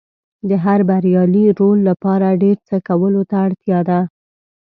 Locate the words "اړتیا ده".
3.45-3.99